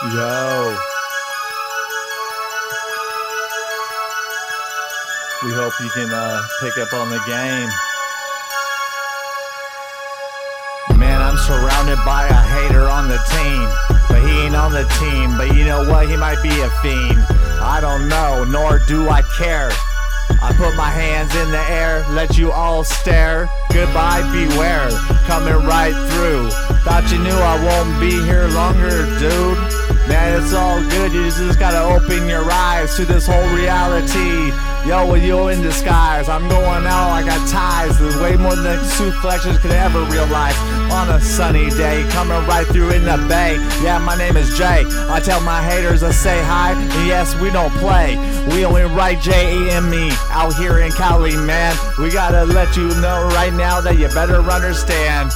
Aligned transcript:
Yo. 0.00 0.76
We 5.42 5.50
hope 5.50 5.72
you 5.80 5.90
can 5.90 6.08
uh, 6.12 6.40
pick 6.60 6.78
up 6.78 6.92
on 6.92 7.10
the 7.10 7.18
game. 7.26 7.68
Man, 11.00 11.20
I'm 11.20 11.36
surrounded 11.38 11.98
by 12.04 12.28
a 12.28 12.32
hater 12.32 12.86
on 12.86 13.08
the 13.08 13.18
team. 13.26 13.68
But 14.08 14.22
he 14.22 14.46
ain't 14.46 14.54
on 14.54 14.70
the 14.72 14.86
team. 15.00 15.36
But 15.36 15.56
you 15.56 15.64
know 15.64 15.90
what? 15.90 16.08
He 16.08 16.16
might 16.16 16.40
be 16.44 16.60
a 16.60 16.70
fiend. 16.80 17.18
I 17.60 17.80
don't 17.80 18.08
know, 18.08 18.44
nor 18.44 18.78
do 18.78 19.08
I 19.08 19.22
care. 19.36 19.70
I 20.40 20.54
put 20.56 20.76
my 20.76 20.90
hands 20.90 21.34
in 21.34 21.50
the 21.50 21.70
air, 21.70 22.06
let 22.10 22.38
you 22.38 22.52
all 22.52 22.84
stare. 22.84 23.48
Goodbye, 23.72 24.22
beware, 24.30 24.90
coming 25.26 25.66
right 25.66 25.94
through. 26.12 26.50
Thought 26.84 27.10
you 27.10 27.18
knew 27.18 27.30
I 27.30 27.56
won't 27.64 27.98
be 27.98 28.12
here 28.12 28.46
longer, 28.48 29.06
dude. 29.18 29.87
Man, 30.08 30.42
it's 30.42 30.54
all 30.54 30.80
good, 30.88 31.12
you 31.12 31.24
just 31.24 31.58
gotta 31.58 31.82
open 31.82 32.26
your 32.26 32.50
eyes 32.50 32.96
to 32.96 33.04
this 33.04 33.26
whole 33.26 33.54
reality. 33.54 34.50
Yo, 34.88 35.10
with 35.10 35.22
you 35.22 35.48
in 35.48 35.60
disguise, 35.60 36.30
I'm 36.30 36.48
going 36.48 36.86
out, 36.86 37.10
I 37.10 37.22
got 37.22 37.46
ties. 37.46 37.98
There's 37.98 38.16
way 38.16 38.36
more 38.36 38.56
than 38.56 38.82
two 38.96 39.12
collections 39.20 39.58
could 39.58 39.72
ever 39.72 40.02
realize. 40.04 40.56
On 40.90 41.10
a 41.10 41.20
sunny 41.20 41.68
day, 41.68 42.08
coming 42.08 42.42
right 42.48 42.66
through 42.66 42.92
in 42.92 43.04
the 43.04 43.18
bay. 43.28 43.56
Yeah, 43.82 43.98
my 43.98 44.16
name 44.16 44.38
is 44.38 44.56
Jay. 44.56 44.84
I 45.10 45.20
tell 45.20 45.42
my 45.42 45.62
haters 45.62 46.00
to 46.00 46.12
say 46.14 46.42
hi, 46.42 46.72
and 46.72 47.06
yes, 47.06 47.38
we 47.38 47.50
don't 47.50 47.72
play. 47.74 48.16
We 48.54 48.64
only 48.64 48.84
write 48.84 49.20
J 49.20 49.68
A 49.68 49.72
M 49.74 49.92
E 49.92 50.10
out 50.30 50.54
here 50.54 50.78
in 50.78 50.90
Cali, 50.92 51.36
man. 51.36 51.76
We 51.98 52.10
gotta 52.10 52.46
let 52.46 52.74
you 52.78 52.88
know 53.00 53.28
right 53.34 53.52
now 53.52 53.82
that 53.82 53.98
you 53.98 54.08
better 54.08 54.40
understand. 54.40 55.32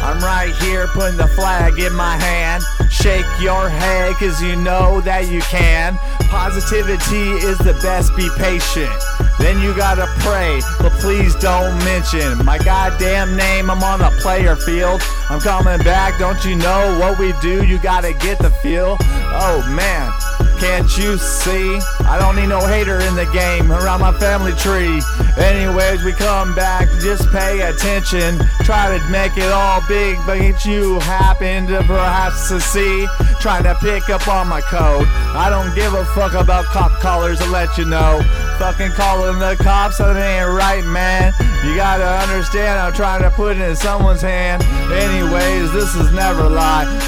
I'm 0.00 0.20
right 0.20 0.54
here 0.62 0.86
putting 0.88 1.16
the 1.16 1.28
flag 1.28 1.78
in 1.78 1.92
my 1.94 2.16
hand. 2.16 2.62
Shake 2.90 3.26
your 3.40 3.68
head 3.68 4.14
cause 4.16 4.42
you 4.42 4.56
know 4.56 5.00
that 5.02 5.28
you 5.28 5.40
can. 5.42 5.96
Positivity 6.30 7.30
is 7.46 7.58
the 7.58 7.78
best, 7.82 8.14
be 8.16 8.28
patient. 8.36 9.27
Then 9.38 9.60
you 9.60 9.74
gotta 9.74 10.06
pray, 10.18 10.60
but 10.78 10.92
please 10.94 11.34
don't 11.36 11.78
mention 11.84 12.44
my 12.44 12.58
goddamn 12.58 13.36
name. 13.36 13.70
I'm 13.70 13.82
on 13.82 14.00
the 14.00 14.10
player 14.20 14.56
field. 14.56 15.00
I'm 15.30 15.40
coming 15.40 15.78
back, 15.84 16.18
don't 16.18 16.44
you 16.44 16.56
know 16.56 16.98
what 16.98 17.18
we 17.18 17.32
do? 17.40 17.64
You 17.64 17.78
gotta 17.78 18.12
get 18.14 18.38
the 18.38 18.50
feel. 18.50 18.96
Oh 19.00 19.64
man, 19.70 20.10
can't 20.58 20.88
you 20.98 21.18
see? 21.18 21.78
I 22.00 22.18
don't 22.18 22.34
need 22.34 22.48
no 22.48 22.66
hater 22.66 22.98
in 23.00 23.14
the 23.14 23.26
game 23.32 23.70
around 23.70 24.00
my 24.00 24.12
family 24.18 24.52
tree. 24.52 25.00
Anyways, 25.36 26.02
we 26.02 26.12
come 26.12 26.54
back, 26.54 26.88
just 27.00 27.30
pay 27.30 27.60
attention. 27.60 28.38
Try 28.64 28.98
to 28.98 29.08
make 29.08 29.36
it 29.36 29.52
all 29.52 29.80
big, 29.86 30.18
but 30.26 30.64
you 30.64 30.98
happen 31.00 31.68
to 31.68 31.82
perhaps 31.84 32.48
to 32.48 32.60
see. 32.60 33.06
Trying 33.40 33.62
to 33.64 33.76
pick 33.76 34.10
up 34.10 34.26
on 34.26 34.48
my 34.48 34.60
code. 34.62 35.06
I 35.06 35.48
don't 35.48 35.74
give 35.76 35.94
a 35.94 36.04
fuck 36.06 36.32
about 36.32 36.64
cop 36.64 36.92
collars 37.00 37.38
to 37.38 37.46
let 37.46 37.78
you 37.78 37.84
know. 37.84 38.20
Fucking 38.58 38.90
calling 38.90 39.38
the 39.38 39.54
cops, 39.62 39.98
that 39.98 40.16
ain't 40.16 40.50
right, 40.50 40.84
man. 40.84 41.32
You 41.64 41.76
gotta 41.76 42.04
understand, 42.04 42.80
I'm 42.80 42.92
trying 42.92 43.22
to 43.22 43.30
put 43.30 43.56
it 43.56 43.62
in 43.62 43.76
someone's 43.76 44.20
hand. 44.20 44.64
Anyways, 44.90 45.72
this 45.72 45.94
is 45.94 46.10
Neverlie. 46.10 46.58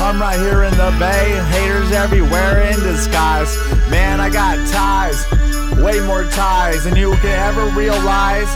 I'm 0.00 0.20
right 0.20 0.38
here 0.38 0.62
in 0.62 0.70
the 0.78 0.94
bay, 1.00 1.42
haters 1.50 1.90
everywhere 1.90 2.62
in 2.62 2.78
disguise. 2.80 3.52
Man, 3.90 4.20
I 4.20 4.30
got 4.30 4.64
ties, 4.68 5.26
way 5.82 5.98
more 6.06 6.24
ties 6.30 6.84
than 6.84 6.94
you 6.94 7.14
can 7.16 7.36
ever 7.36 7.66
realize. 7.76 8.48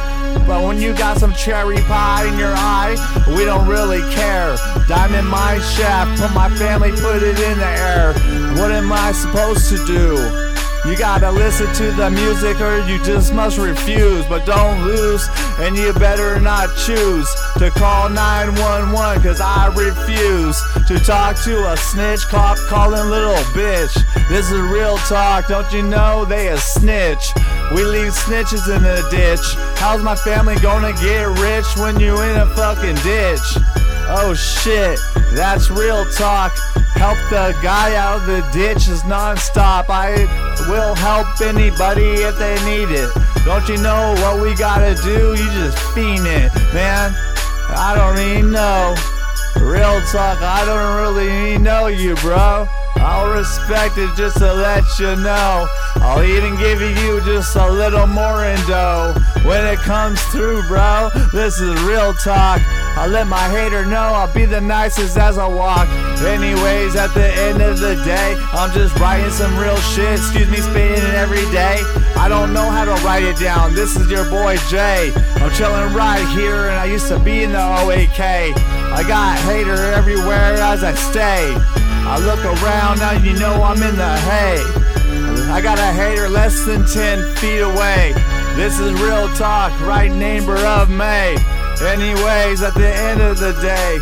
But 0.47 0.63
when 0.63 0.81
you 0.81 0.95
got 0.95 1.19
some 1.19 1.35
cherry 1.35 1.79
pie 1.91 2.29
in 2.33 2.39
your 2.39 2.55
eye, 2.55 2.95
we 3.37 3.45
don't 3.45 3.67
really 3.67 4.03
care. 4.15 4.57
Diamond 4.87 5.29
my 5.29 5.59
shaft, 5.59 6.21
put 6.21 6.33
my 6.33 6.49
family, 6.57 6.93
put 6.93 7.25
it 7.25 7.41
in 7.41 7.59
the 7.59 7.67
air. 7.67 8.13
What 8.55 8.71
am 8.71 8.93
I 8.93 9.11
supposed 9.11 9.69
to 9.71 9.85
do? 9.85 10.54
You 10.87 10.99
gotta 10.99 11.31
listen 11.31 11.73
to 11.77 11.93
the 11.93 12.11
music 12.11 12.61
or 12.61 12.79
you 12.81 13.03
just 13.03 13.33
must 13.33 13.57
refuse. 13.57 14.27
But 14.27 14.45
don't 14.45 14.85
lose, 14.85 15.27
and 15.59 15.77
you 15.77 15.95
better 15.95 16.39
not 16.39 16.69
choose 16.77 17.27
to 17.57 17.71
call 17.71 18.11
911, 18.11 19.23
cause 19.23 19.41
I 19.41 19.69
refuse 19.69 20.63
to 20.87 20.99
talk 20.99 21.37
to 21.45 21.73
a 21.73 21.77
snitch 21.79 22.27
cop 22.27 22.59
calling 22.69 23.09
little 23.09 23.43
bitch. 23.57 23.95
This 24.29 24.51
is 24.51 24.61
real 24.61 24.99
talk, 24.99 25.49
don't 25.49 25.73
you 25.73 25.83
know 25.83 26.27
they 26.27 26.49
a 26.49 26.59
snitch? 26.59 27.33
We 27.75 27.83
leave 27.85 28.13
snitches 28.13 28.69
in 28.69 28.83
the 28.83 29.07
ditch. 29.11 29.41
How's 29.79 30.03
my 30.03 30.17
family 30.17 30.57
gonna 30.57 30.93
get 30.93 31.25
rich 31.41 31.67
when 31.79 31.99
you 31.99 32.21
in 32.21 32.37
a 32.37 32.47
fucking 32.55 32.97
ditch? 32.97 33.41
Oh 34.07 34.35
shit, 34.35 35.01
that's 35.33 35.71
real 35.71 36.05
talk. 36.13 36.53
Help 37.05 37.19
the 37.29 37.55
guy 37.63 37.95
out 37.97 38.23
of 38.23 38.27
the 38.27 38.41
ditch 38.51 38.89
is 38.89 39.05
non-stop. 39.05 39.91
I 39.91 40.25
will 40.71 40.95
help 40.95 41.39
anybody 41.43 42.25
if 42.25 42.39
they 42.39 42.55
need 42.65 42.89
it. 42.91 43.11
Don't 43.45 43.69
you 43.69 43.77
know 43.77 44.15
what 44.23 44.41
we 44.41 44.55
gotta 44.55 44.95
do? 45.03 45.35
You 45.35 45.51
just 45.53 45.77
fiend 45.93 46.27
it, 46.27 46.51
man. 46.73 47.13
I 47.77 47.93
don't 47.95 48.19
even 48.19 48.53
know. 48.53 48.95
Real 49.61 50.01
talk, 50.07 50.41
I 50.41 50.65
don't 50.65 50.97
really 50.97 51.59
know 51.59 51.89
you, 51.89 52.15
bro. 52.15 52.67
I'll 53.05 53.31
respect 53.37 53.99
it 53.99 54.09
just 54.17 54.39
to 54.39 54.51
let 54.55 54.83
you 54.99 55.15
know. 55.17 55.69
I'll 55.97 56.25
even 56.25 56.57
give 56.57 56.81
you 56.81 57.21
just 57.21 57.55
a 57.55 57.71
little 57.71 58.07
more 58.07 58.47
in 58.47 58.57
dough. 58.67 59.15
When 59.45 59.63
it 59.67 59.79
comes 59.81 60.23
through, 60.33 60.67
bro, 60.69 61.11
this 61.31 61.61
is 61.61 61.79
real 61.83 62.15
talk. 62.15 62.63
I 62.97 63.07
let 63.07 63.27
my 63.27 63.47
hater 63.51 63.85
know 63.85 64.01
I'll 64.01 64.33
be 64.33 64.47
the 64.47 64.61
nicest 64.61 65.19
as 65.19 65.37
I 65.37 65.47
walk. 65.47 65.87
Anyways, 66.23 66.97
at 66.97 67.13
the 67.13 67.31
end 67.35 67.61
of 67.61 67.79
the 67.79 67.97
day, 68.05 68.37
I'm 68.53 68.73
just 68.73 68.99
writing 68.99 69.31
some 69.31 69.59
real 69.59 69.77
shit. 69.77 70.19
Excuse 70.19 70.49
me, 70.49 70.57
spitting 70.57 71.05
it 71.05 71.15
every 71.15 71.45
day. 71.53 71.83
I 72.17 72.29
don't 72.31 72.55
know 72.55 72.71
how 72.71 72.87
to 72.87 72.95
write 73.05 73.25
it 73.25 73.37
down. 73.37 73.75
This 73.75 73.97
is 73.97 74.11
your 74.11 74.25
boy 74.31 74.57
Jay. 74.71 75.13
I'm 75.37 75.53
chilling 75.53 75.93
right 75.93 76.27
here, 76.35 76.69
and 76.69 76.79
I 76.79 76.87
used 76.87 77.09
to 77.09 77.19
be 77.19 77.43
in 77.43 77.53
the 77.53 77.59
OAK. 77.59 78.21
I 78.21 79.05
got 79.07 79.37
hater 79.41 79.93
everywhere 79.93 80.55
as 80.55 80.83
I 80.83 80.95
stay. 80.95 81.84
I 82.07 82.19
look 82.19 82.45
around, 82.45 82.99
now 82.99 83.13
you 83.13 83.33
know 83.39 83.63
I'm 83.63 83.83
in 83.83 83.97
the 83.97 84.17
hay. 84.29 84.61
I 85.51 85.61
got 85.61 85.79
a 85.79 85.93
hater 85.93 86.29
less 86.29 86.65
than 86.65 86.85
10 86.87 87.37
feet 87.37 87.61
away. 87.61 88.13
This 88.57 88.79
is 88.79 88.93
real 89.01 89.29
talk, 89.35 89.73
right 89.81 90.13
neighbor 90.13 90.57
of 90.57 90.91
May. 90.91 91.37
Anyways, 91.81 92.63
at 92.63 92.75
the 92.75 92.95
end 92.95 93.21
of 93.21 93.39
the 93.39 93.53
day, 93.61 93.99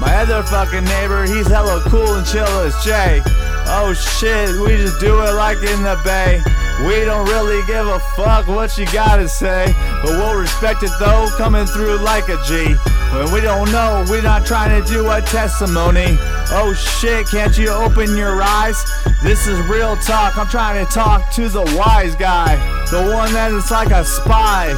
my 0.00 0.16
other 0.16 0.42
fucking 0.42 0.84
neighbor, 0.84 1.24
he's 1.24 1.46
hella 1.46 1.80
cool 1.86 2.16
and 2.16 2.26
chill 2.26 2.44
as 2.60 2.74
Jay. 2.84 3.22
Oh 3.66 3.94
shit, 3.94 4.60
we 4.60 4.76
just 4.76 5.00
do 5.00 5.20
it 5.22 5.32
like 5.32 5.58
in 5.58 5.82
the 5.82 5.98
bay. 6.04 6.42
We 6.86 7.04
don't 7.04 7.26
really 7.28 7.64
give 7.66 7.86
a 7.86 8.00
fuck 8.16 8.46
what 8.48 8.76
you 8.76 8.84
gotta 8.86 9.28
say, 9.28 9.72
but 10.02 10.10
we'll 10.10 10.36
respect 10.36 10.82
it 10.82 10.90
though, 10.98 11.28
coming 11.38 11.66
through 11.66 11.98
like 11.98 12.28
a 12.28 12.36
G. 12.44 12.74
When 13.14 13.32
we 13.32 13.40
don't 13.40 13.70
know, 13.70 14.04
we're 14.08 14.22
not 14.22 14.44
trying 14.44 14.82
to 14.82 14.86
do 14.92 15.08
a 15.10 15.22
testimony. 15.22 16.18
Oh 16.50 16.74
shit, 16.74 17.26
can't 17.28 17.56
you 17.56 17.70
open 17.70 18.16
your 18.16 18.42
eyes? 18.42 18.82
This 19.22 19.46
is 19.46 19.58
real 19.66 19.96
talk, 19.96 20.36
I'm 20.36 20.46
trying 20.46 20.84
to 20.84 20.92
talk 20.92 21.32
to 21.32 21.48
the 21.48 21.62
wise 21.76 22.14
guy, 22.14 22.56
the 22.90 23.12
one 23.12 23.32
that 23.32 23.52
is 23.52 23.70
like 23.70 23.90
a 23.90 24.04
spy. 24.04 24.72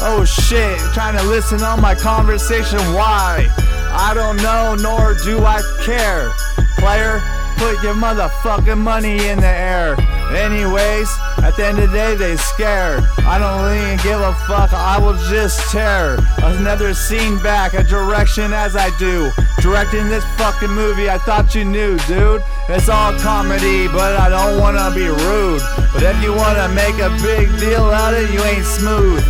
Oh 0.00 0.24
shit, 0.24 0.78
trying 0.92 1.16
to 1.16 1.22
listen 1.24 1.62
on 1.62 1.80
my 1.80 1.94
conversation, 1.94 2.78
why? 2.92 3.48
I 3.58 4.12
don't 4.14 4.36
know, 4.36 4.74
nor 4.74 5.14
do 5.24 5.42
I 5.44 5.62
care. 5.82 6.30
Player, 6.78 7.20
put 7.56 7.82
your 7.82 7.94
motherfucking 7.94 8.78
money 8.78 9.26
in 9.28 9.40
the 9.40 9.46
air. 9.46 9.96
Anyways, 10.36 11.08
at 11.38 11.56
the 11.56 11.64
end 11.64 11.78
of 11.78 11.90
the 11.90 11.96
day, 11.96 12.14
they 12.14 12.36
scare. 12.36 13.00
I 13.18 13.38
don't 13.38 13.65
give 14.06 14.20
a 14.20 14.32
fuck, 14.46 14.72
I 14.72 15.00
will 15.00 15.18
just 15.28 15.58
tear 15.72 16.16
another 16.38 16.94
scene 16.94 17.42
back, 17.42 17.74
a 17.74 17.82
direction 17.82 18.52
as 18.52 18.76
I 18.76 18.96
do. 18.98 19.32
Directing 19.60 20.08
this 20.08 20.24
fucking 20.38 20.70
movie, 20.70 21.10
I 21.10 21.18
thought 21.18 21.56
you 21.56 21.64
knew, 21.64 21.98
dude. 22.06 22.40
It's 22.68 22.88
all 22.88 23.18
comedy, 23.18 23.88
but 23.88 24.14
I 24.14 24.28
don't 24.28 24.60
wanna 24.60 24.94
be 24.94 25.08
rude. 25.08 25.60
But 25.92 26.04
if 26.04 26.22
you 26.22 26.32
wanna 26.32 26.68
make 26.68 26.94
a 27.02 27.10
big 27.20 27.50
deal 27.58 27.90
out 27.90 28.14
of 28.14 28.22
it, 28.22 28.30
you 28.30 28.40
ain't 28.44 28.64
smooth. 28.64 29.26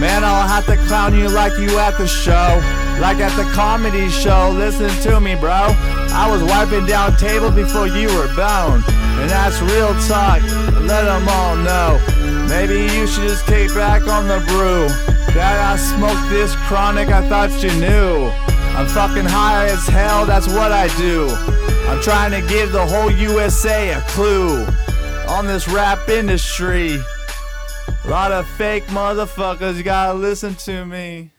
Man, 0.00 0.24
I'll 0.24 0.48
have 0.48 0.64
to 0.64 0.76
clown 0.88 1.14
you 1.14 1.28
like 1.28 1.58
you 1.58 1.78
at 1.78 1.98
the 1.98 2.06
show. 2.06 2.62
Like 2.98 3.18
at 3.18 3.36
the 3.36 3.44
comedy 3.52 4.08
show, 4.08 4.50
listen 4.50 4.88
to 5.02 5.20
me, 5.20 5.34
bro. 5.34 5.76
I 6.16 6.26
was 6.30 6.42
wiping 6.42 6.86
down 6.86 7.18
tables 7.18 7.54
before 7.54 7.86
you 7.86 8.08
were 8.08 8.32
born. 8.34 8.82
And 9.20 9.28
that's 9.28 9.60
real 9.60 9.92
talk, 10.08 10.40
let 10.88 11.04
them 11.04 11.28
all 11.28 11.56
know. 11.56 12.25
Maybe 12.68 12.92
you 12.96 13.06
should 13.06 13.28
just 13.28 13.46
take 13.46 13.72
back 13.74 14.08
on 14.08 14.26
the 14.26 14.40
brew. 14.48 14.88
That 15.34 15.72
I 15.72 15.76
smoked 15.76 16.28
this 16.30 16.56
chronic, 16.66 17.10
I 17.10 17.28
thought 17.28 17.62
you 17.62 17.70
knew. 17.78 18.28
I'm 18.76 18.88
fucking 18.88 19.24
high 19.24 19.66
as 19.66 19.86
hell, 19.86 20.26
that's 20.26 20.48
what 20.48 20.72
I 20.72 20.88
do. 20.96 21.28
I'm 21.88 22.02
trying 22.02 22.32
to 22.32 22.44
give 22.48 22.72
the 22.72 22.84
whole 22.84 23.08
USA 23.08 23.90
a 23.90 24.00
clue 24.08 24.66
on 25.28 25.46
this 25.46 25.68
rap 25.68 26.08
industry. 26.08 26.98
A 28.04 28.08
lot 28.08 28.32
of 28.32 28.48
fake 28.56 28.86
motherfuckers, 28.86 29.76
you 29.76 29.84
gotta 29.84 30.18
listen 30.18 30.56
to 30.56 30.84
me. 30.84 31.30